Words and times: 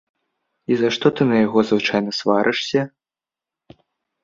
І 0.71 0.77
за 0.81 0.89
што 0.97 1.11
ты 1.19 1.27
на 1.33 1.37
яго 1.45 1.59
звычайна 1.73 2.11
сварышся? 2.21 2.81